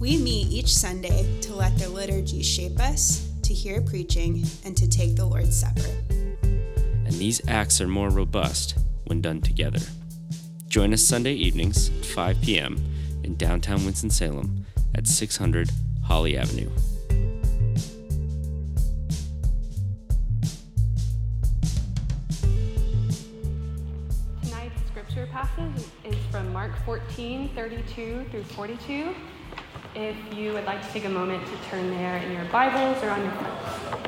[0.00, 4.88] We meet each Sunday to let the liturgy shape us, to hear preaching, and to
[4.88, 5.90] take the Lord's Supper.
[6.40, 9.80] And these acts are more robust when done together.
[10.68, 12.78] Join us Sunday evenings at 5 p.m.
[13.24, 14.64] in downtown Winston-Salem
[14.94, 15.68] at 600
[16.04, 16.70] Holly Avenue.
[24.44, 29.12] Tonight's scripture passage is from Mark 14, 32 through 42.
[30.00, 33.10] If you would like to take a moment to turn there in your Bibles or
[33.10, 33.98] on your phones.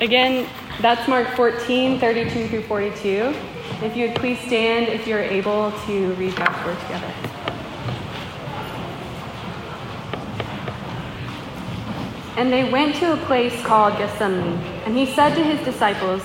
[0.00, 0.48] Again,
[0.80, 3.32] that's Mark 14, 32 through 42.
[3.84, 7.14] If you would please stand if you're able to read God's word together.
[12.36, 16.24] And they went to a place called Gethsemane, and he said to his disciples,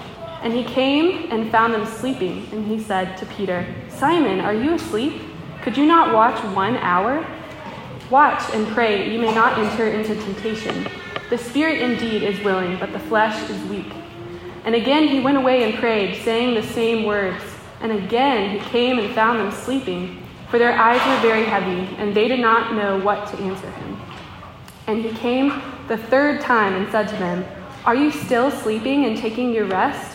[0.41, 4.73] And he came and found them sleeping, and he said to Peter, Simon, are you
[4.73, 5.21] asleep?
[5.61, 7.25] Could you not watch one hour?
[8.09, 10.87] Watch and pray, you may not enter into temptation.
[11.29, 13.93] The spirit indeed is willing, but the flesh is weak.
[14.65, 17.43] And again he went away and prayed, saying the same words.
[17.79, 22.13] And again he came and found them sleeping, for their eyes were very heavy, and
[22.13, 24.01] they did not know what to answer him.
[24.87, 27.45] And he came the third time and said to them,
[27.85, 30.10] Are you still sleeping and taking your rest?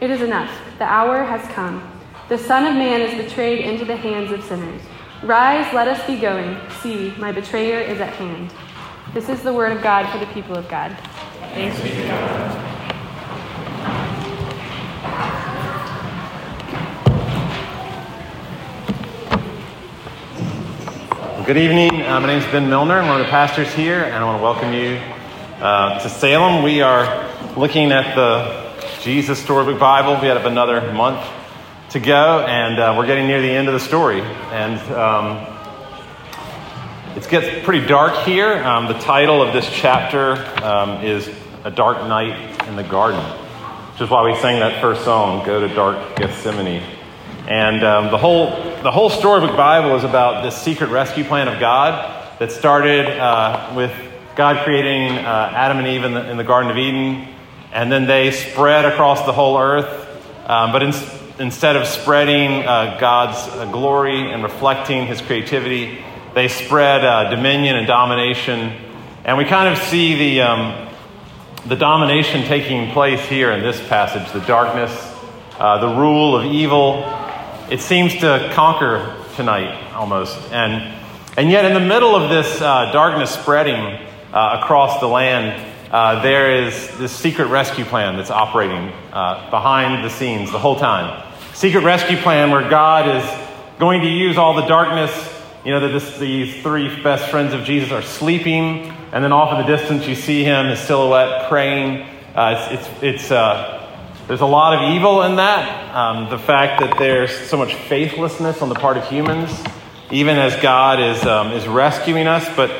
[0.00, 0.50] It is enough.
[0.78, 1.86] The hour has come.
[2.30, 4.80] The Son of Man is betrayed into the hands of sinners.
[5.22, 6.58] Rise, let us be going.
[6.80, 8.50] See, my betrayer is at hand.
[9.12, 10.96] This is the word of God for the people of God.
[11.52, 12.66] Thanks be to God.
[21.46, 22.00] Good evening.
[22.06, 23.00] Uh, my name is Ben Milner.
[23.00, 24.98] I'm one of the pastors here, and I want to welcome you
[25.62, 26.62] uh, to Salem.
[26.62, 28.69] We are looking at the
[29.02, 30.20] Jesus Storybook Bible.
[30.20, 31.26] We have another month
[31.90, 34.20] to go, and uh, we're getting near the end of the story.
[34.20, 35.38] And um,
[37.16, 38.62] it gets pretty dark here.
[38.62, 41.30] Um, the title of this chapter um, is
[41.64, 43.24] A Dark Night in the Garden,
[43.92, 46.82] which is why we sang that first song, Go to Dark Gethsemane.
[47.48, 48.48] And um, the whole
[48.82, 53.72] the whole storybook Bible is about this secret rescue plan of God that started uh,
[53.74, 53.92] with
[54.36, 57.28] God creating uh, Adam and Eve in the, in the, Garden of Eden,
[57.72, 60.08] and then they spread across the whole earth.
[60.46, 60.92] Um, but in,
[61.38, 65.98] instead of spreading uh, God's uh, glory and reflecting His creativity,
[66.34, 68.72] they spread uh, dominion and domination.
[69.24, 70.88] And we kind of see the um,
[71.66, 74.90] the domination taking place here in this passage, the darkness,
[75.58, 77.04] uh, the rule of evil
[77.70, 80.36] it seems to conquer tonight almost.
[80.50, 80.92] And,
[81.36, 83.76] and yet, in the middle of this uh, darkness spreading
[84.32, 90.04] uh, across the land, uh, there is this secret rescue plan that's operating uh, behind
[90.04, 91.26] the scenes the whole time.
[91.52, 95.10] Secret rescue plan where God is going to use all the darkness.
[95.64, 99.52] You know, that this, these three best friends of Jesus are sleeping, and then off
[99.52, 102.06] in the distance you see him, his silhouette, praying.
[102.34, 103.76] Uh, it's it's, it's uh,
[104.28, 105.92] there's a lot of evil in that.
[105.92, 109.50] Um, the fact that there's so much faithlessness on the part of humans,
[110.12, 112.48] even as God is, um, is rescuing us.
[112.54, 112.70] But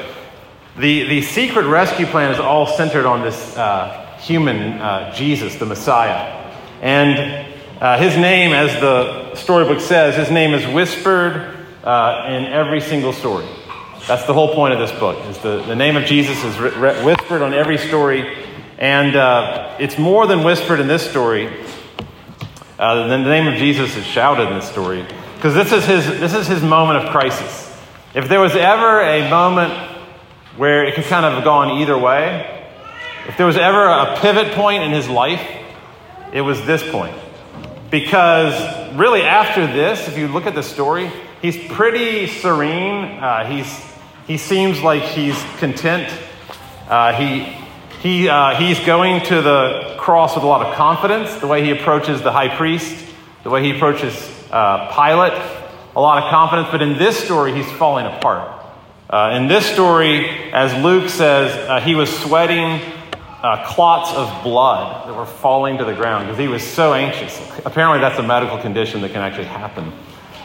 [0.81, 5.67] the, the secret rescue plan is all centered on this uh, human uh, Jesus, the
[5.67, 6.53] Messiah.
[6.81, 7.47] And
[7.81, 13.13] uh, his name, as the storybook says, his name is whispered uh, in every single
[13.13, 13.47] story.
[14.07, 15.25] That's the whole point of this book.
[15.27, 16.57] Is the, the name of Jesus is
[17.05, 18.49] whispered on every story
[18.81, 21.53] and uh, it's more than whispered in this story.
[22.79, 25.07] Uh, the name of Jesus is shouted in this story
[25.37, 27.79] because this is his this is his moment of crisis.
[28.15, 29.90] If there was ever a moment
[30.57, 32.67] where it could kind of have gone either way,
[33.29, 35.41] if there was ever a pivot point in his life,
[36.33, 37.15] it was this point.
[37.91, 38.55] because
[38.97, 41.11] really after this, if you look at the story,
[41.43, 43.05] he's pretty serene.
[43.05, 43.85] Uh, he's,
[44.27, 46.13] he seems like he's content.
[46.89, 47.57] Uh, he,
[48.01, 51.71] he, uh, he's going to the cross with a lot of confidence, the way he
[51.71, 53.05] approaches the high priest,
[53.43, 54.15] the way he approaches
[54.51, 55.33] uh, Pilate,
[55.95, 56.69] a lot of confidence.
[56.71, 58.60] But in this story, he's falling apart.
[59.11, 62.81] Uh, in this story, as Luke says, uh, he was sweating
[63.43, 67.37] uh, clots of blood that were falling to the ground because he was so anxious.
[67.65, 69.93] Apparently, that's a medical condition that can actually happen.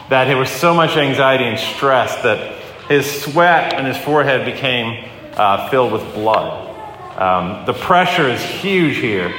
[0.08, 5.08] That there was so much anxiety and stress that his sweat and his forehead became
[5.34, 6.64] uh, filled with blood.
[7.20, 9.32] Um, the pressure is huge here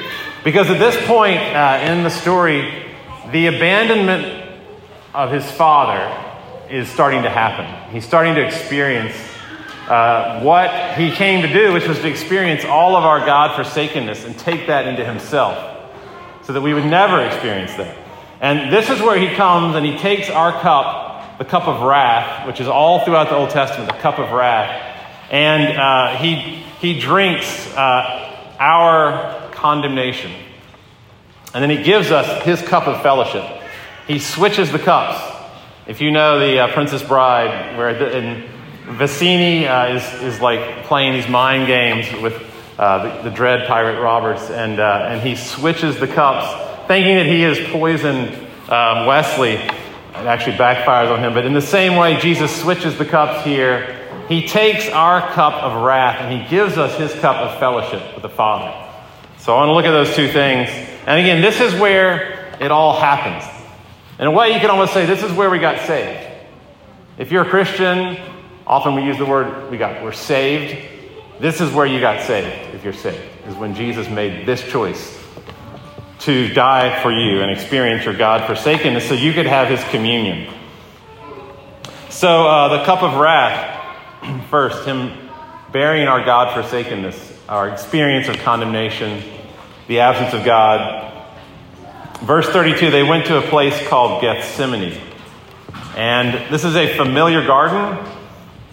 [0.46, 2.86] because at this point uh, in the story,
[3.34, 4.50] the abandonment
[5.14, 6.27] of his father
[6.70, 7.92] is starting to happen.
[7.94, 9.16] He's starting to experience
[9.88, 14.26] uh, what he came to do, which was to experience all of our God forsakenness
[14.26, 15.92] and take that into himself
[16.44, 17.98] so that we would never experience that.
[18.40, 22.46] And this is where he comes and he takes our cup, the cup of wrath,
[22.48, 24.96] which is all throughout the Old Testament, the cup of wrath,
[25.32, 26.36] and uh, he,
[26.80, 30.32] he drinks uh, our condemnation.
[31.54, 33.44] And then he gives us his cup of fellowship.
[34.06, 35.37] He switches the cups.
[35.88, 38.50] If you know the uh, Princess Bride, where the, in
[38.98, 42.34] Vizzini uh, is, is like playing these mind games with
[42.78, 47.26] uh, the, the, dread pirate Roberts, and, uh, and he switches the cups, thinking that
[47.26, 48.36] he has poisoned
[48.70, 49.54] um, Westley.
[49.54, 49.72] It
[50.14, 51.34] actually backfires on him.
[51.34, 54.26] But in the same way, Jesus switches the cups here.
[54.28, 58.24] He takes our cup of wrath and he gives us his cup of fellowship with
[58.24, 58.74] the Father.
[59.38, 60.70] So I want to look at those two things.
[61.06, 63.57] And again, this is where it all happens.
[64.20, 66.28] In a way, you can almost say this is where we got saved.
[67.20, 68.18] If you're a Christian,
[68.66, 70.88] often we use the word we got, we're saved.
[71.40, 75.18] This is where you got saved, if you're saved, is when Jesus made this choice
[76.20, 80.52] to die for you and experience your God forsakenness so you could have his communion.
[82.10, 83.76] So, uh, the cup of wrath,
[84.50, 85.30] first, him
[85.72, 89.22] bearing our God forsakenness, our experience of condemnation,
[89.88, 91.14] the absence of God,
[92.22, 95.00] Verse 32 they went to a place called Gethsemane.
[95.96, 97.98] And this is a familiar garden.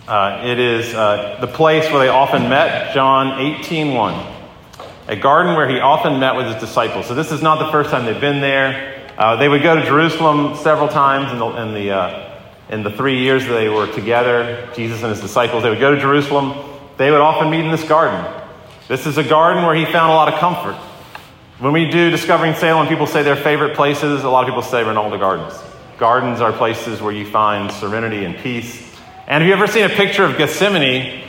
[0.08, 4.34] Uh, it is uh, the place where they often met, John 18 1.
[5.08, 7.06] A garden where he often met with his disciples.
[7.06, 9.10] So this is not the first time they've been there.
[9.18, 12.90] Uh, they would go to Jerusalem several times in the, in, the, uh, in the
[12.90, 15.62] three years they were together, Jesus and his disciples.
[15.62, 16.54] They would go to Jerusalem.
[16.96, 18.24] They would often meet in this garden.
[18.88, 20.78] This is a garden where he found a lot of comfort.
[21.60, 24.24] When we do Discovering Salem, people say their favorite places.
[24.24, 25.56] A lot of people say Reynolda Gardens.
[25.98, 28.76] Gardens are places where you find serenity and peace.
[29.28, 31.22] And have you ever seen a picture of Gethsemane?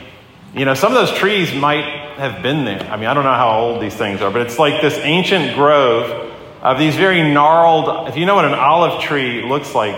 [0.55, 2.81] You know, some of those trees might have been there.
[2.89, 5.53] I mean, I don't know how old these things are, but it's like this ancient
[5.53, 6.33] grove
[6.63, 8.09] of these very gnarled.
[8.09, 9.95] If you know what an olive tree looks like,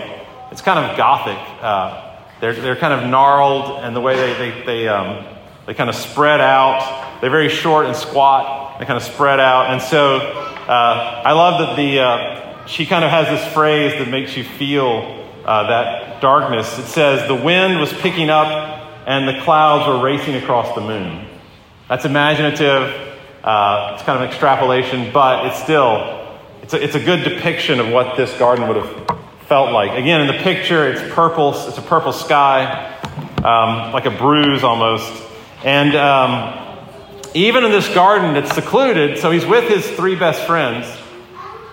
[0.52, 1.38] it's kind of gothic.
[1.62, 5.24] Uh, they're, they're kind of gnarled, and the way they, they, they, um,
[5.64, 7.18] they kind of spread out.
[7.22, 8.57] They're very short and squat.
[8.78, 9.70] They kind of spread out.
[9.70, 14.08] And so uh, I love that the, uh, she kind of has this phrase that
[14.08, 16.78] makes you feel uh, that darkness.
[16.78, 18.46] It says, The wind was picking up
[19.06, 21.26] and the clouds were racing across the moon.
[21.88, 23.16] That's imaginative.
[23.42, 27.80] Uh, it's kind of an extrapolation, but it's still, it's a, it's a good depiction
[27.80, 29.92] of what this garden would have felt like.
[29.92, 32.94] Again, in the picture, it's purple, it's a purple sky,
[33.38, 35.10] um, like a bruise almost.
[35.64, 36.67] And um,
[37.34, 40.86] even in this garden that's secluded, so he's with his three best friends,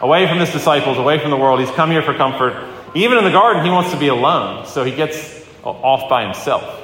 [0.02, 1.60] away from his disciples, away from the world.
[1.60, 2.72] He's come here for comfort.
[2.94, 6.82] Even in the garden, he wants to be alone, so he gets off by himself.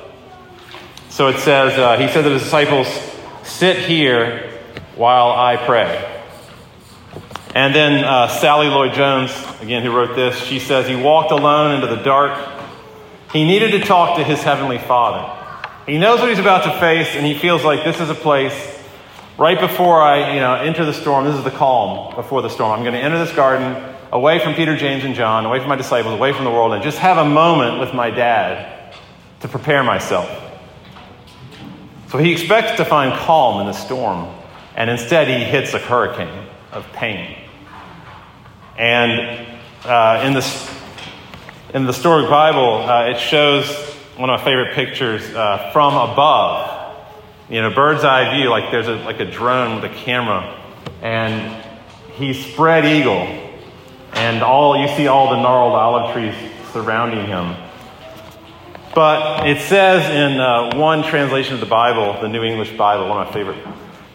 [1.10, 2.88] So it says, uh, he said to the disciples,
[3.44, 4.60] Sit here
[4.96, 6.08] while I pray.
[7.54, 11.76] And then uh, Sally Lloyd Jones, again, who wrote this, she says, He walked alone
[11.76, 12.38] into the dark.
[13.34, 15.41] He needed to talk to his heavenly Father.
[15.88, 18.54] He knows what he's about to face, and he feels like this is a place
[19.38, 21.26] right before I you know, enter the storm.
[21.26, 22.72] This is the calm before the storm.
[22.72, 25.76] I'm going to enter this garden away from Peter, James, and John, away from my
[25.76, 28.94] disciples, away from the world, and just have a moment with my dad
[29.40, 30.30] to prepare myself.
[32.12, 34.32] So he expects to find calm in the storm,
[34.76, 37.38] and instead he hits a hurricane of pain.
[38.78, 39.48] And
[39.84, 40.72] uh, in, the,
[41.74, 43.91] in the story Bible, uh, it shows
[44.22, 46.96] one of my favorite pictures uh, from above.
[47.50, 50.62] You know, bird's eye view, like there's a, like a drone with a camera,
[51.02, 51.64] and
[52.14, 53.26] he's spread eagle,
[54.14, 56.36] and all you see all the gnarled olive trees
[56.72, 57.56] surrounding him.
[58.94, 63.26] But it says in uh, one translation of the Bible, the New English Bible, one
[63.26, 63.66] of my favorite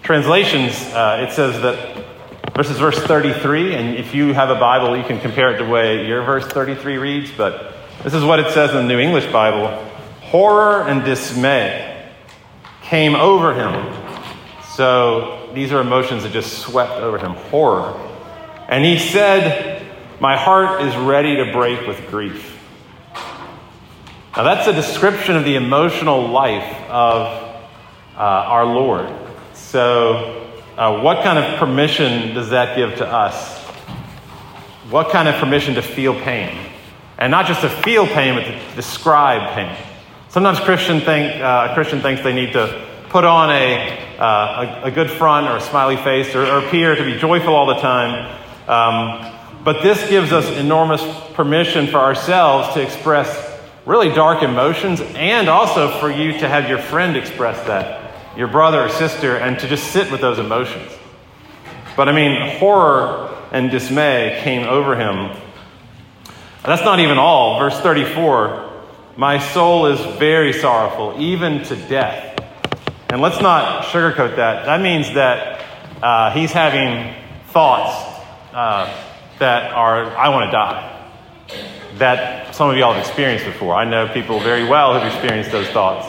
[0.05, 2.05] translations, uh, it says that
[2.57, 5.71] is verse 33, and if you have a Bible, you can compare it to the
[5.71, 9.27] way your verse 33 reads, but this is what it says in the New English
[9.33, 9.86] Bible
[10.31, 12.11] Horror and dismay
[12.83, 13.95] came over him.
[14.75, 17.95] So these are emotions that just swept over him horror.
[18.69, 19.87] And he said,
[20.21, 22.53] My heart is ready to break with grief.
[24.37, 27.27] Now, that's a description of the emotional life of
[28.15, 29.11] uh, our Lord.
[29.55, 33.65] So, uh, what kind of permission does that give to us?
[34.91, 36.55] What kind of permission to feel pain?
[37.17, 39.75] And not just to feel pain, but to describe pain.
[40.29, 44.89] Sometimes Christian think, uh, a Christian thinks they need to put on a, uh, a,
[44.89, 47.81] a, good front or a smiley face or, or, appear to be joyful all the
[47.81, 48.41] time.
[48.69, 49.33] Um,
[49.65, 51.03] but this gives us enormous
[51.35, 56.79] permission for ourselves to express really dark emotions and also for you to have your
[56.79, 58.07] friend express that
[58.37, 60.93] your brother or sister, and to just sit with those emotions.
[61.97, 65.35] But I mean, horror and dismay came over him.
[66.63, 67.59] That's not even all.
[67.59, 68.66] Verse 34
[69.19, 72.39] My soul is very sorrowful, even to death.
[73.09, 74.67] And let's not sugarcoat that.
[74.67, 75.65] That means that
[76.03, 77.15] uh, he's having
[77.49, 78.95] thoughts uh,
[79.39, 81.11] that are, I want to die.
[81.97, 83.75] That some of y'all have experienced before.
[83.75, 86.07] I know people very well who've experienced those thoughts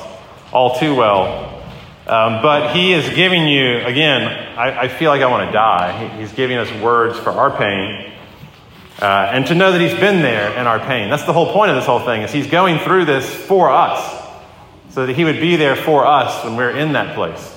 [0.51, 1.63] all too well.
[2.07, 4.23] Um, but he is giving you, again,
[4.57, 6.09] I, I feel like I want to die.
[6.09, 8.11] He, he's giving us words for our pain.
[8.99, 11.09] Uh, and to know that he's been there in our pain.
[11.09, 14.25] That's the whole point of this whole thing, is he's going through this for us.
[14.91, 17.55] So that he would be there for us when we're in that place.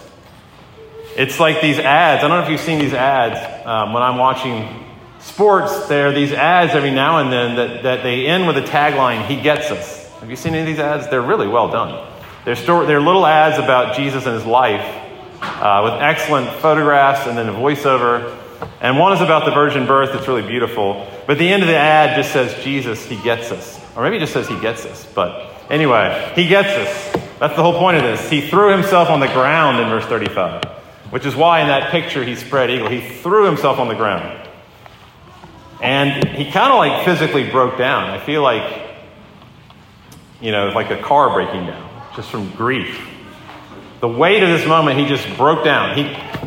[1.16, 2.22] It's like these ads.
[2.22, 4.84] I don't know if you've seen these ads um, when I'm watching
[5.20, 5.88] sports.
[5.88, 9.26] There are these ads every now and then that, that they end with a tagline,
[9.26, 10.08] He gets us.
[10.20, 11.08] Have you seen any of these ads?
[11.08, 12.06] They're really well done.
[12.44, 14.84] They're, story, they're little ads about Jesus and his life
[15.40, 18.36] uh, with excellent photographs and then a voiceover.
[18.80, 21.06] And one is about the virgin birth it's really beautiful.
[21.26, 23.80] But the end of the ad just says, Jesus, he gets us.
[23.96, 25.06] Or maybe it just says he gets us.
[25.14, 27.22] But anyway, he gets us.
[27.38, 28.28] That's the whole point of this.
[28.28, 30.64] He threw himself on the ground in verse 35,
[31.10, 32.88] which is why in that picture he spread eagle.
[32.88, 34.48] He threw himself on the ground.
[35.82, 38.10] And he kind of like physically broke down.
[38.10, 38.82] I feel like,
[40.40, 43.08] you know, like a car breaking down just from grief.
[44.00, 45.96] The weight of this moment, he just broke down.
[45.96, 46.04] He,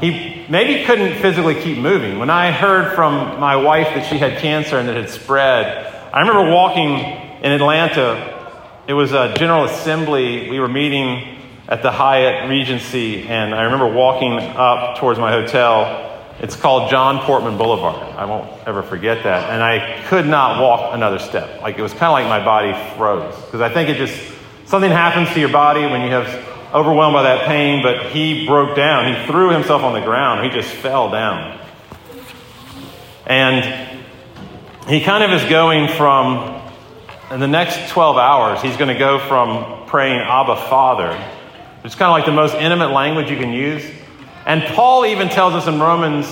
[0.07, 2.19] he maybe couldn't physically keep moving.
[2.19, 5.91] When I heard from my wife that she had cancer and that it had spread,
[6.13, 8.83] I remember walking in Atlanta.
[8.87, 10.51] It was a General Assembly.
[10.51, 16.11] We were meeting at the Hyatt Regency, and I remember walking up towards my hotel.
[16.39, 18.15] It's called John Portman Boulevard.
[18.15, 19.49] I won't ever forget that.
[19.49, 21.63] And I could not walk another step.
[21.63, 24.33] Like it was kind of like my body froze because I think it just
[24.65, 26.25] Something happens to your body when you have
[26.73, 29.13] overwhelmed by that pain, but he broke down.
[29.13, 30.43] He threw himself on the ground.
[30.43, 31.59] He just fell down.
[33.27, 33.99] And
[34.87, 36.61] he kind of is going from,
[37.31, 41.11] in the next 12 hours, he's going to go from praying Abba Father.
[41.83, 43.83] It's kind of like the most intimate language you can use.
[44.45, 46.27] And Paul even tells us in Romans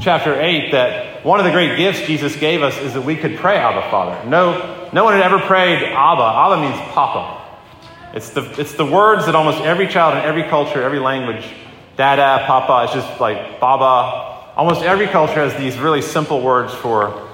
[0.00, 3.36] chapter 8 that one of the great gifts Jesus gave us is that we could
[3.36, 4.28] pray Abba Father.
[4.28, 6.22] No, no one had ever prayed Abba.
[6.22, 7.45] Abba means Papa.
[8.16, 11.44] It's the, it's the words that almost every child in every culture, every language,
[11.98, 14.54] dada, papa, it's just like baba.
[14.56, 17.28] Almost every culture has these really simple words for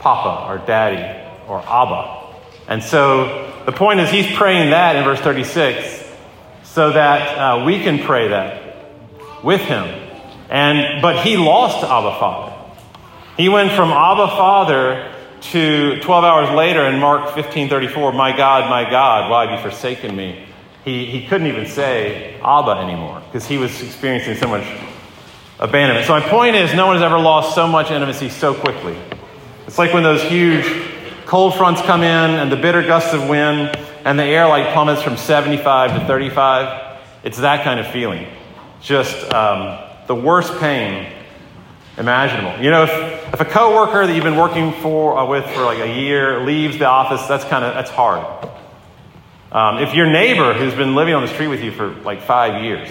[0.00, 2.34] papa or daddy or abba.
[2.66, 6.02] And so the point is, he's praying that in verse 36
[6.64, 9.84] so that uh, we can pray that with him.
[10.50, 12.56] And, but he lost Abba Father.
[13.36, 15.13] He went from Abba Father
[15.52, 20.16] to 12 hours later in Mark 15:34, "My God, my God, why have you forsaken
[20.16, 20.44] me?"
[20.84, 24.64] He, he couldn't even say Abba anymore because he was experiencing so much
[25.58, 26.06] abandonment.
[26.06, 28.96] So my point is, no one has ever lost so much intimacy so quickly.
[29.66, 30.66] It's like when those huge
[31.24, 35.02] cold fronts come in and the bitter gusts of wind and the air like plummets
[35.02, 36.98] from 75 to 35.
[37.22, 38.26] It's that kind of feeling.
[38.82, 41.10] Just um, the worst pain
[41.96, 42.62] imaginable.
[42.62, 45.78] You know, if, if a coworker that you've been working for uh, with for like
[45.78, 48.48] a year leaves the office, that's kind of that's hard.
[49.52, 52.64] Um, if your neighbor who's been living on the street with you for like five
[52.64, 52.90] years,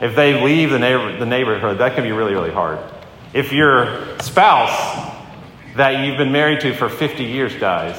[0.00, 2.80] if they leave the, neighbor, the neighborhood, that can be really, really hard.
[3.32, 5.12] If your spouse
[5.76, 7.96] that you've been married to for 50 years dies,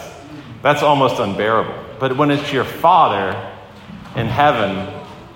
[0.62, 1.74] that's almost unbearable.
[2.00, 3.30] But when it's your father
[4.15, 4.75] in heaven,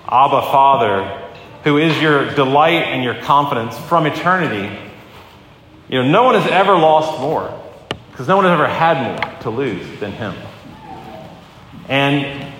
[0.07, 1.31] Abba Father,
[1.63, 4.88] who is your delight and your confidence from eternity,
[5.89, 7.53] you know, no one has ever lost more
[8.11, 10.35] because no one has ever had more to lose than him.
[11.87, 12.53] And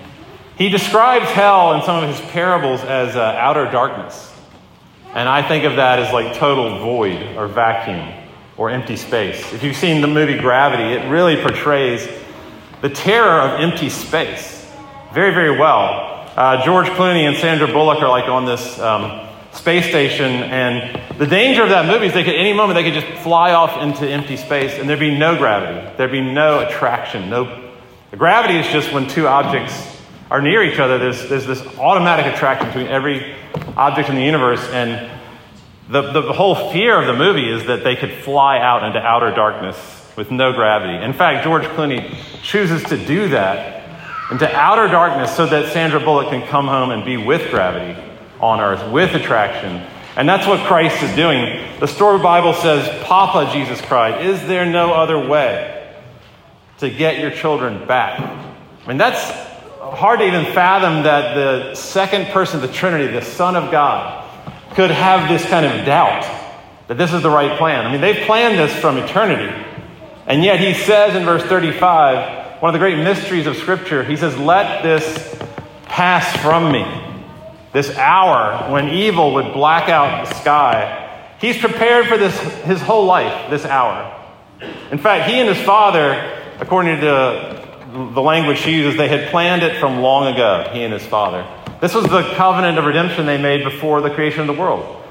[0.56, 4.32] he describes hell in some of his parables as uh, outer darkness.
[5.14, 8.12] And I think of that as like total void or vacuum
[8.56, 9.52] or empty space.
[9.52, 12.08] If you've seen the movie Gravity, it really portrays
[12.82, 14.60] the terror of empty space
[15.12, 16.30] very, very well.
[16.36, 21.26] Uh, George Clooney and Sandra Bullock are like on this um, space station, and the
[21.26, 24.08] danger of that movie is they could, any moment, they could just fly off into
[24.08, 25.96] empty space and there'd be no gravity.
[25.96, 27.30] There'd be no attraction.
[27.30, 27.70] No,
[28.10, 29.98] the gravity is just when two objects
[30.30, 33.34] are near each other, there's, there's this automatic attraction between every
[33.76, 34.62] object in the universe.
[34.70, 35.10] And
[35.88, 39.34] the, the whole fear of the movie is that they could fly out into outer
[39.34, 39.76] darkness
[40.16, 41.04] with no gravity.
[41.04, 43.78] In fact, George Clooney chooses to do that
[44.30, 48.00] into outer darkness so that Sandra Bullock can come home and be with gravity
[48.40, 49.86] on earth, with attraction.
[50.16, 51.78] And that's what Christ is doing.
[51.78, 55.94] The story Bible says, Papa, Jesus cried, is there no other way
[56.78, 58.18] to get your children back?
[58.20, 59.30] I mean, that's
[59.78, 64.26] hard to even fathom that the second person of the Trinity, the Son of God,
[64.74, 66.22] could have this kind of doubt
[66.88, 67.86] that this is the right plan.
[67.86, 69.52] I mean, they've planned this from eternity.
[70.26, 74.16] And yet he says in verse 35, one of the great mysteries of Scripture, he
[74.16, 75.38] says, Let this
[75.84, 77.09] pass from me.
[77.72, 81.36] This hour when evil would black out the sky.
[81.40, 84.16] He's prepared for this his whole life, this hour.
[84.90, 86.12] In fact, he and his father,
[86.58, 87.60] according to
[88.14, 91.46] the language she uses, they had planned it from long ago, he and his father.
[91.80, 95.02] This was the covenant of redemption they made before the creation of the world.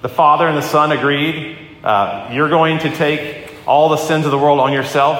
[0.00, 4.30] The Father and the Son agreed uh, you're going to take all the sins of
[4.30, 5.18] the world on yourself,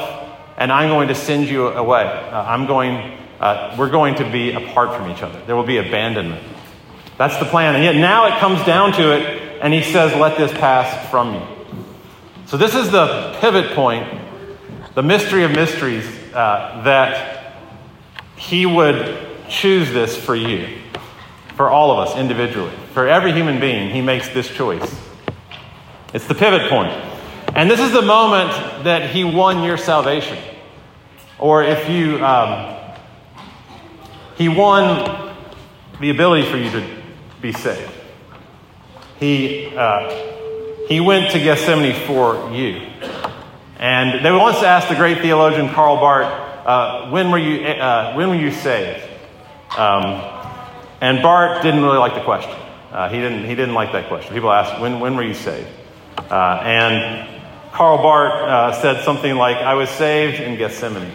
[0.57, 2.05] and I'm going to send you away.
[2.05, 5.41] Uh, I'm going, uh, we're going to be apart from each other.
[5.47, 6.43] There will be abandonment.
[7.17, 7.75] That's the plan.
[7.75, 11.35] And yet now it comes down to it, and he says, Let this pass from
[11.35, 11.43] you.
[12.47, 14.07] So this is the pivot point,
[14.95, 17.57] the mystery of mysteries, uh, that
[18.37, 19.19] he would
[19.49, 20.79] choose this for you
[21.57, 22.73] for all of us individually.
[22.93, 24.95] For every human being, he makes this choice.
[26.13, 26.93] It's the pivot point.
[27.55, 28.51] And this is the moment
[28.85, 30.39] that he won your salvation.
[31.39, 32.77] Or if you, um,
[34.37, 35.35] he won
[36.01, 37.04] the ability for you to
[37.45, 37.93] be saved.
[39.21, 42.89] He, uh, he went to Gethsemane for you.
[43.79, 46.33] And they once asked the great theologian Karl Barth,
[46.67, 49.05] uh, when, were you, uh, when were you saved?
[49.77, 50.23] Um,
[51.03, 52.57] and Barth didn't really like the question.
[52.91, 54.33] Uh, he, didn't, he didn't like that question.
[54.33, 55.69] People asked, when, when were you saved?
[56.17, 57.29] Uh, and
[57.73, 61.13] Karl Barth uh, said something like, I was saved in Gethsemane.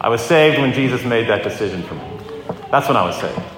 [0.00, 2.08] I was saved when Jesus made that decision for me.
[2.70, 3.57] That's when I was saved.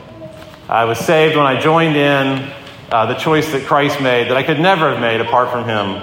[0.70, 2.48] I was saved when I joined in
[2.92, 6.00] uh, the choice that Christ made that I could never have made apart from him.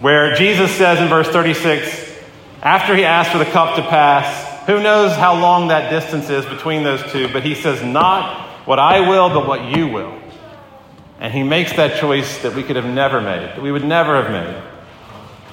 [0.00, 2.16] Where Jesus says in verse 36,
[2.62, 6.46] after he asked for the cup to pass, who knows how long that distance is
[6.46, 10.18] between those two, but he says, Not what I will, but what you will.
[11.20, 14.22] And he makes that choice that we could have never made, that we would never
[14.22, 14.62] have made.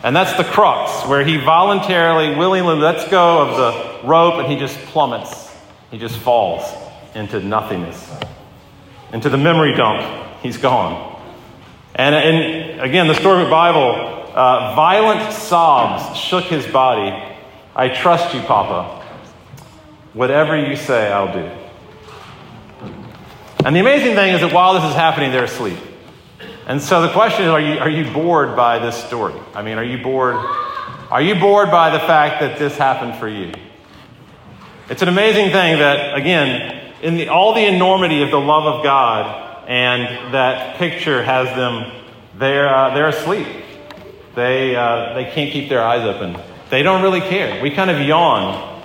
[0.04, 4.58] And that's the crux, where he voluntarily, willingly lets go of the rope and he
[4.58, 5.54] just plummets.
[5.92, 6.85] He just falls
[7.16, 8.12] into nothingness,
[9.12, 10.42] into the memory dump.
[10.44, 11.14] He's gone.
[11.96, 17.10] And, and again, the story of the Bible, uh, violent sobs shook his body.
[17.74, 19.02] I trust you, Papa.
[20.14, 21.50] Whatever you say, I'll do.
[23.66, 25.80] And the amazing thing is that while this is happening, they're asleep.
[26.68, 29.34] And so the question is are you, are you bored by this story?
[29.54, 30.36] I mean, are you bored?
[30.36, 33.54] Are you bored by the fact that this happened for you?
[34.90, 38.84] It's an amazing thing that, again, in the, all the enormity of the love of
[38.84, 41.92] God, and that picture has them,
[42.38, 43.48] they're, uh, they're asleep.
[44.36, 46.38] They, uh, they can't keep their eyes open.
[46.70, 47.62] They don't really care.
[47.62, 48.76] We kind of yawn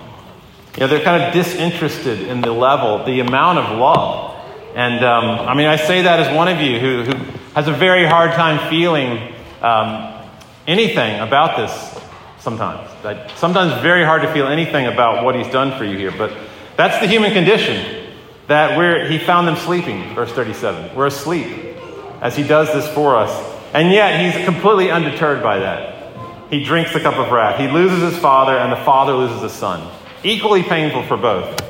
[0.76, 4.36] you know, they're kind of disinterested in the level, the amount of love.
[4.76, 7.12] And um, I mean, I say that as one of you who, who
[7.54, 10.24] has a very hard time feeling um,
[10.68, 12.02] anything about this
[12.38, 12.88] sometimes.
[13.36, 16.12] Sometimes very hard to feel anything about what he's done for you here.
[16.16, 16.32] But
[16.76, 17.99] that's the human condition.
[18.50, 20.96] That we're, he found them sleeping, verse 37.
[20.96, 21.76] We're asleep
[22.20, 23.30] as he does this for us.
[23.72, 26.50] And yet he's completely undeterred by that.
[26.50, 27.60] He drinks the cup of wrath.
[27.60, 29.88] He loses his father, and the father loses his son.
[30.24, 31.60] Equally painful for both.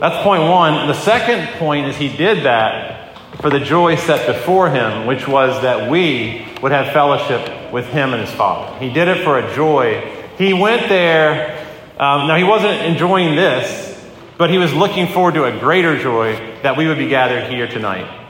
[0.00, 0.88] That's point one.
[0.88, 5.60] The second point is he did that for the joy set before him, which was
[5.60, 8.78] that we would have fellowship with him and his Father.
[8.78, 10.00] He did it for a joy.
[10.38, 11.60] He went there.
[11.98, 13.93] Um, now, he wasn't enjoying this,
[14.36, 17.66] but he was looking forward to a greater joy that we would be gathered here
[17.66, 18.22] tonight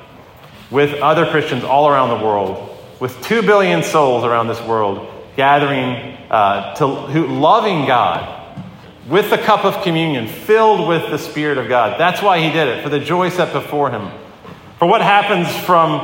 [0.71, 6.17] with other Christians all around the world, with two billion souls around this world gathering
[6.31, 8.43] uh, to who, loving God
[9.09, 12.01] with the cup of communion, filled with the Spirit of God.
[12.01, 14.11] That's why he did it, for the joy set before him.
[14.79, 16.01] For what happens from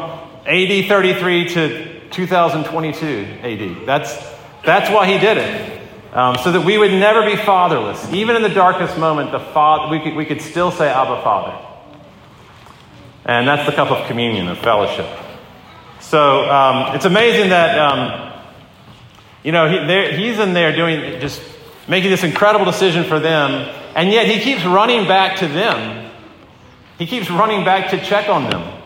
[0.46, 3.86] AD 33 to 2022 AD?
[3.86, 4.16] That's,
[4.64, 5.79] that's why he did it.
[6.12, 8.12] Um, so that we would never be fatherless.
[8.12, 11.66] Even in the darkest moment, the father, we, could, we could still say, Abba, Father.
[13.24, 15.06] And that's the cup of communion, of fellowship.
[16.00, 18.42] So um, it's amazing that, um,
[19.44, 21.40] you know, he, he's in there doing, just
[21.86, 26.10] making this incredible decision for them, and yet he keeps running back to them.
[26.98, 28.82] He keeps running back to check on them.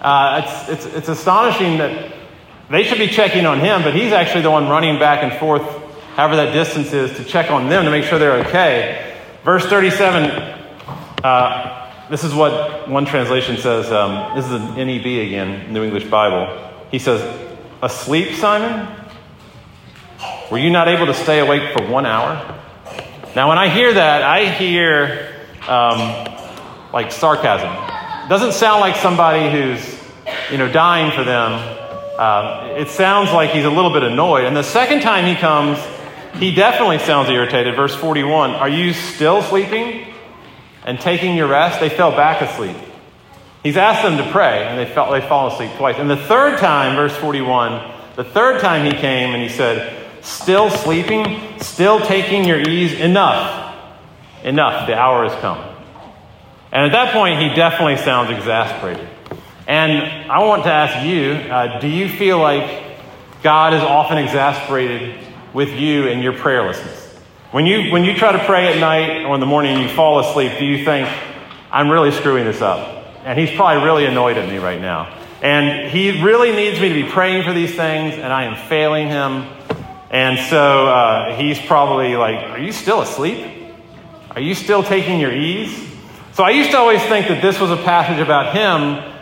[0.00, 2.14] Uh, it's, it's, it's astonishing that
[2.70, 5.62] they should be checking on him, but he's actually the one running back and forth,
[6.14, 9.16] however that distance is, to check on them to make sure they're okay.
[9.44, 10.30] Verse 37,
[11.22, 13.90] uh, this is what one translation says.
[13.90, 16.72] Um, this is an NEB again, New English Bible.
[16.90, 17.22] He says,
[17.82, 18.88] Asleep, Simon?
[20.50, 22.60] Were you not able to stay awake for one hour?
[23.34, 25.34] Now, when I hear that, I hear
[25.68, 26.34] um,
[26.92, 27.70] like sarcasm.
[28.24, 30.00] It doesn't sound like somebody who's,
[30.50, 31.52] you know, dying for them.
[32.18, 34.44] Um, it sounds like he's a little bit annoyed.
[34.44, 35.78] And the second time he comes,
[36.38, 37.76] he definitely sounds irritated.
[37.76, 40.14] Verse 41 Are you still sleeping?
[40.84, 42.76] and taking your rest, they fell back asleep.
[43.62, 45.96] He's asked them to pray, and they fell, they fall asleep twice.
[45.98, 50.70] And the third time, verse 41, the third time he came and he said, Still
[50.70, 53.74] sleeping, still taking your ease, enough,
[54.42, 55.58] enough, the hour has come.
[56.72, 59.08] And at that point, he definitely sounds exasperated.
[59.66, 62.82] And I want to ask you uh, do you feel like
[63.42, 65.23] God is often exasperated
[65.54, 67.04] with you and your prayerlessness?
[67.52, 69.88] When you, when you try to pray at night or in the morning and you
[69.88, 71.08] fall asleep, do you think,
[71.70, 73.06] I'm really screwing this up?
[73.24, 75.16] And he's probably really annoyed at me right now.
[75.40, 79.08] And he really needs me to be praying for these things, and I am failing
[79.08, 79.46] him.
[80.10, 83.46] And so uh, he's probably like, Are you still asleep?
[84.30, 85.90] Are you still taking your ease?
[86.32, 89.12] So I used to always think that this was a passage about him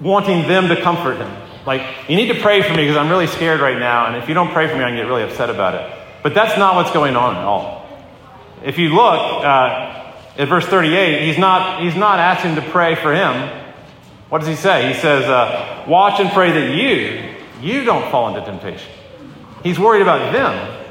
[0.00, 1.47] wanting them to comfort him.
[1.68, 4.26] Like, you need to pray for me because I'm really scared right now, and if
[4.26, 5.98] you don't pray for me, I can get really upset about it.
[6.22, 7.86] But that's not what's going on at all.
[8.64, 13.14] If you look uh, at verse 38, he's not, he's not asking to pray for
[13.14, 13.50] him.
[14.30, 14.94] What does he say?
[14.94, 18.90] He says, uh, Watch and pray that you, you don't fall into temptation.
[19.62, 20.86] He's worried about them.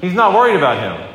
[0.00, 1.08] He's not worried about him.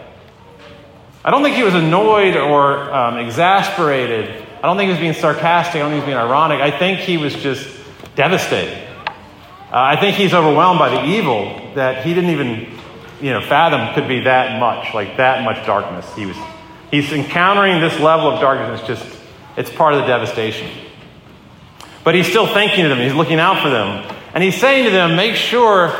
[1.23, 4.45] I don't think he was annoyed or um, exasperated.
[4.57, 5.75] I don't think he was being sarcastic.
[5.75, 6.59] I don't think he was being ironic.
[6.59, 7.65] I think he was just
[8.15, 8.84] devastated.
[9.75, 12.79] Uh, I think he's overwhelmed by the evil that he didn't even
[13.19, 16.09] you know, fathom could be that much, like that much darkness.
[16.15, 16.37] He was,
[16.91, 18.87] he's encountering this level of darkness.
[18.87, 19.05] Just,
[19.57, 20.69] it's part of the devastation.
[22.05, 22.99] But he's still thinking of them.
[22.99, 24.09] He's looking out for them.
[24.33, 25.93] And he's saying to them, make sure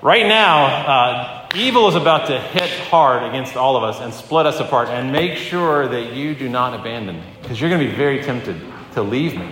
[0.00, 4.46] right now, uh, evil is about to hit hard against all of us and split
[4.46, 4.88] us apart.
[4.88, 7.26] And make sure that you do not abandon me.
[7.42, 8.60] Because you're going to be very tempted
[8.92, 9.50] to leave me.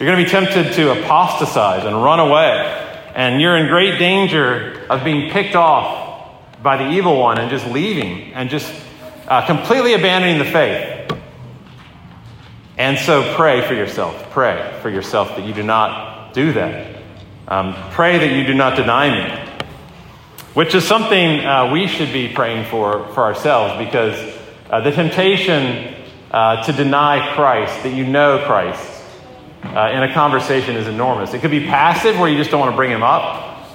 [0.00, 4.86] You're going to be tempted to apostatize and run away and you're in great danger
[4.88, 8.72] of being picked off by the evil one and just leaving and just
[9.28, 11.12] uh, completely abandoning the faith.
[12.78, 14.30] And so pray for yourself.
[14.30, 17.02] Pray for yourself that you do not do that.
[17.46, 19.66] Um, pray that you do not deny me,
[20.54, 24.14] which is something uh, we should be praying for for ourselves because
[24.70, 25.94] uh, the temptation
[26.30, 28.89] uh, to deny Christ, that you know Christ,
[29.62, 31.34] uh, in a conversation is enormous.
[31.34, 33.66] It could be passive, where you just don't want to bring him up,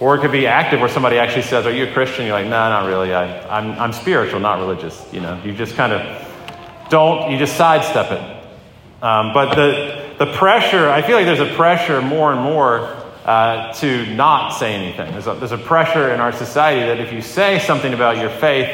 [0.00, 2.46] or it could be active, where somebody actually says, "Are you a Christian?" You're like,
[2.46, 3.14] "No, not really.
[3.14, 7.30] I, I'm, I'm spiritual, not religious." You know, you just kind of don't.
[7.30, 9.02] You just sidestep it.
[9.02, 12.80] Um, but the the pressure, I feel like there's a pressure more and more
[13.24, 15.10] uh, to not say anything.
[15.12, 18.30] There's a, there's a pressure in our society that if you say something about your
[18.30, 18.68] faith,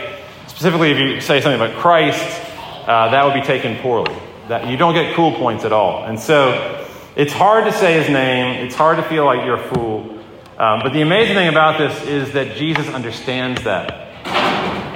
[0.49, 2.23] specifically if you say something about Christ,
[2.87, 4.15] uh, that would be taken poorly.
[4.51, 6.03] That you don't get cool points at all.
[6.03, 6.85] And so
[7.15, 8.67] it's hard to say his name.
[8.67, 10.19] It's hard to feel like you're a fool.
[10.59, 13.93] Um, but the amazing thing about this is that Jesus understands that.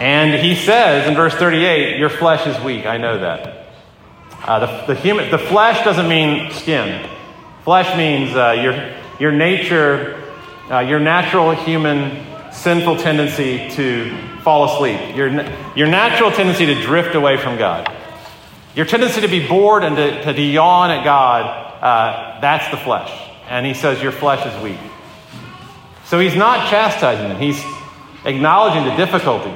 [0.00, 2.84] And he says in verse 38, Your flesh is weak.
[2.84, 3.68] I know that.
[4.42, 7.08] Uh, the, the, human, the flesh doesn't mean skin,
[7.62, 10.20] flesh means uh, your, your nature,
[10.68, 15.28] uh, your natural human sinful tendency to fall asleep, your,
[15.76, 17.88] your natural tendency to drift away from God.
[18.74, 21.44] Your tendency to be bored and to, to yawn at God,
[21.82, 23.10] uh, that's the flesh.
[23.48, 24.78] And he says, Your flesh is weak.
[26.06, 27.62] So he's not chastising them, he's
[28.24, 29.52] acknowledging the difficulty.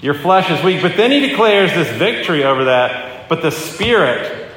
[0.00, 0.80] Your flesh is weak.
[0.82, 3.28] But then he declares this victory over that.
[3.28, 4.48] But the spirit,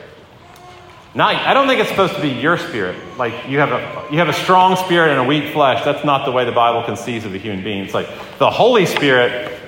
[1.14, 2.98] not, I don't think it's supposed to be your spirit.
[3.18, 5.84] Like you have, a, you have a strong spirit and a weak flesh.
[5.84, 7.84] That's not the way the Bible conceives of a human being.
[7.84, 8.08] It's like
[8.40, 9.60] the Holy Spirit,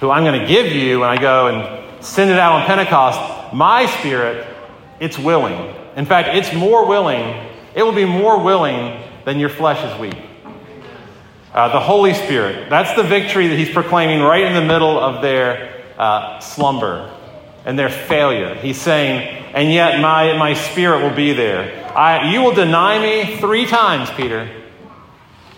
[0.00, 3.37] who I'm going to give you when I go and send it out on Pentecost,
[3.52, 4.46] my spirit,
[5.00, 9.84] it's willing In fact, it's more willing, it will be more willing than your flesh
[9.84, 10.16] is weak.
[11.52, 15.22] Uh, the Holy Spirit, that's the victory that he's proclaiming right in the middle of
[15.22, 17.12] their uh, slumber
[17.64, 18.54] and their failure.
[18.54, 21.92] He's saying, and yet my, my spirit will be there.
[21.96, 24.48] I, you will deny me three times, Peter.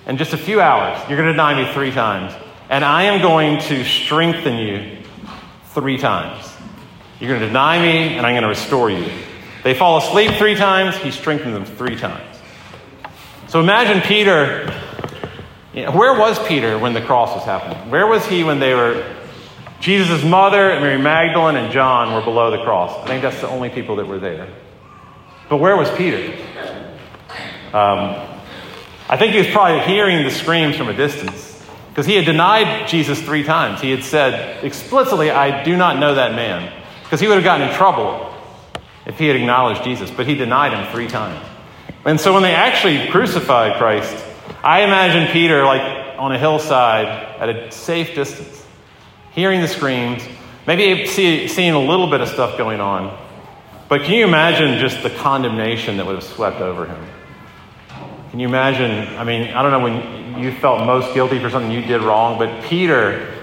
[0.07, 2.33] In just a few hours, you're going to deny me three times.
[2.71, 4.97] And I am going to strengthen you
[5.75, 6.50] three times.
[7.21, 9.09] You're going to deny me, and I'm going to restore you.
[9.63, 12.39] They fall asleep three times, he strengthens them three times.
[13.49, 14.75] So imagine Peter.
[15.75, 17.91] You know, where was Peter when the cross was happening?
[17.91, 19.05] Where was he when they were
[19.81, 22.93] Jesus' mother, Mary Magdalene, and John were below the cross.
[23.03, 24.47] I think that's the only people that were there.
[25.49, 26.37] But where was Peter?
[27.73, 28.29] Um,
[29.09, 32.89] I think he was probably hearing the screams from a distance because he had denied
[32.89, 33.81] Jesus three times.
[33.81, 36.71] He had said explicitly, I do not know that man,
[37.11, 38.33] because he would have gotten in trouble
[39.05, 41.45] if he had acknowledged Jesus, but he denied him three times.
[42.05, 44.25] And so when they actually crucified Christ,
[44.63, 48.65] I imagine Peter like on a hillside at a safe distance
[49.33, 50.23] hearing the screams,
[50.69, 53.19] maybe see, seeing a little bit of stuff going on.
[53.89, 57.07] But can you imagine just the condemnation that would have swept over him?
[58.31, 59.17] Can you imagine?
[59.19, 62.39] I mean, I don't know when you felt most guilty for something you did wrong,
[62.39, 63.40] but Peter,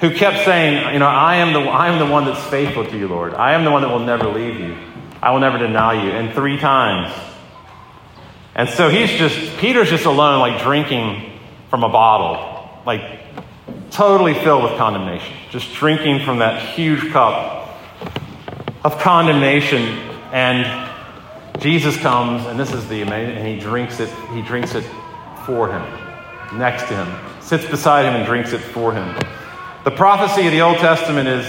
[0.00, 2.98] who kept saying, You know, I am the, I am the one that's faithful to
[2.98, 3.34] you, Lord.
[3.34, 4.76] I am the one that will never leave you.
[5.22, 6.10] I will never deny you.
[6.10, 7.14] And three times.
[8.54, 12.82] And so he's just, Peter's just alone, like drinking from a bottle.
[12.86, 13.20] Like
[13.90, 17.78] totally filled with condemnation, just drinking from that huge cup
[18.84, 19.82] of condemnation.
[20.32, 20.90] And
[21.60, 24.84] Jesus comes, and this is the amazing, and he drinks it, he drinks it
[25.46, 29.16] for him, next to him, sits beside him and drinks it for him.
[29.86, 31.46] The prophecy of the Old Testament is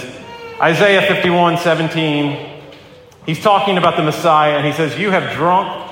[0.61, 2.61] Isaiah 51 17.
[3.25, 5.91] He's talking about the Messiah, and he says, You have drunk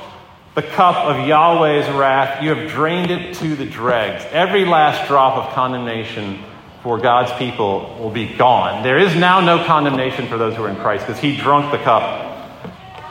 [0.54, 4.24] the cup of Yahweh's wrath, you have drained it to the dregs.
[4.30, 6.38] Every last drop of condemnation
[6.84, 8.84] for God's people will be gone.
[8.84, 11.80] There is now no condemnation for those who are in Christ because he drunk the
[11.80, 12.04] cup.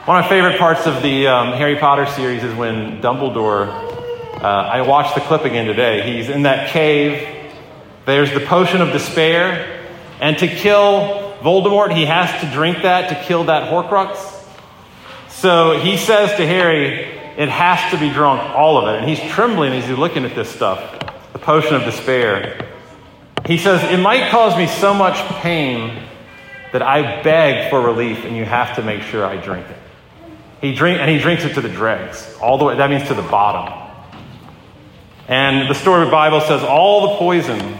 [0.07, 4.47] One of my favorite parts of the um, Harry Potter series is when Dumbledore, uh,
[4.47, 6.15] I watched the clip again today.
[6.15, 7.34] He's in that cave.
[8.05, 9.83] There's the potion of despair.
[10.19, 14.33] And to kill Voldemort, he has to drink that to kill that Horcrux.
[15.29, 17.05] So he says to Harry,
[17.37, 18.99] it has to be drunk, all of it.
[18.99, 20.99] And he's trembling as he's looking at this stuff,
[21.33, 22.69] the potion of despair.
[23.45, 26.03] He says, It might cause me so much pain
[26.71, 29.77] that I beg for relief, and you have to make sure I drink it.
[30.61, 33.13] He drink, and he drinks it to the dregs, all the way, that means to
[33.13, 33.81] the bottom.
[35.27, 37.77] And the story of the Bible says all the poison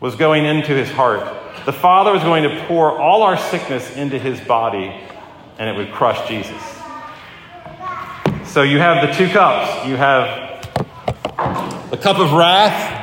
[0.00, 1.20] was going into his heart.
[1.66, 4.92] The Father was going to pour all our sickness into his body,
[5.58, 6.62] and it would crush Jesus.
[8.46, 9.86] So you have the two cups.
[9.86, 10.66] You have
[11.90, 12.96] the cup of wrath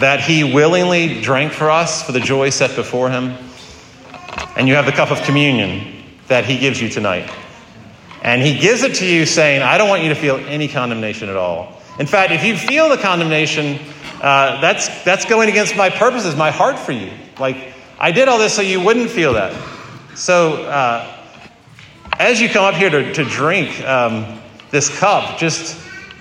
[0.00, 3.36] that he willingly drank for us for the joy set before him.
[4.56, 7.30] And you have the cup of communion that he gives you tonight.
[8.22, 11.28] And he gives it to you saying, I don't want you to feel any condemnation
[11.28, 11.80] at all.
[11.98, 13.78] In fact, if you feel the condemnation,
[14.22, 17.10] uh, that's, that's going against my purposes, my heart for you.
[17.40, 19.52] Like, I did all this so you wouldn't feel that.
[20.14, 21.18] So, uh,
[22.20, 25.76] as you come up here to, to drink, um, this cup, just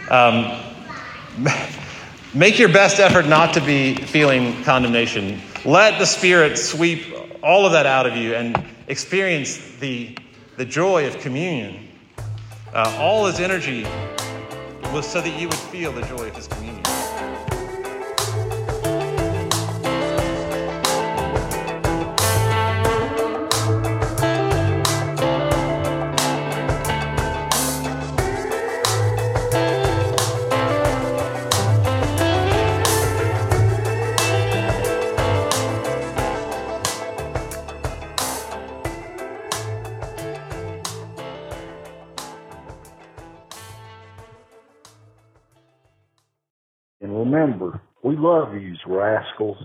[0.09, 0.59] um,
[2.33, 5.39] make your best effort not to be feeling condemnation.
[5.63, 7.05] Let the Spirit sweep
[7.43, 10.17] all of that out of you and experience the,
[10.57, 11.87] the joy of communion.
[12.73, 13.83] Uh, all his energy
[14.91, 16.80] was so that you would feel the joy of his communion.
[47.41, 49.57] Remember, we love you, rascals.